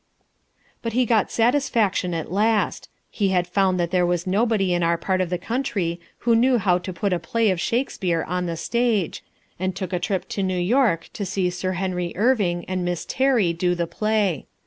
But 0.81 0.93
he 0.93 1.05
got 1.05 1.29
satisfaction 1.29 2.15
at 2.15 2.31
last. 2.31 2.89
He 3.11 3.29
had 3.29 3.45
found 3.45 3.79
that 3.79 3.91
there 3.91 4.03
was 4.03 4.25
nobody 4.25 4.73
in 4.73 4.81
our 4.81 4.97
part 4.97 5.21
of 5.21 5.29
the 5.29 5.37
country 5.37 5.99
who 6.25 6.35
knew 6.35 6.57
how 6.57 6.79
to 6.79 6.91
put 6.91 7.13
a 7.13 7.19
play 7.19 7.51
of 7.51 7.61
Shakespeare 7.61 8.23
on 8.27 8.47
the 8.47 8.57
stage, 8.57 9.23
and 9.59 9.75
took 9.75 9.93
a 9.93 9.99
trip 9.99 10.27
to 10.29 10.41
New 10.41 10.57
York 10.57 11.11
to 11.13 11.23
see 11.23 11.51
Sir 11.51 11.73
Henry 11.73 12.13
Irving 12.15 12.65
and 12.65 12.83
Miss 12.83 13.05
Terry 13.05 13.53
do 13.53 13.75
the 13.75 13.85
play. 13.85 14.47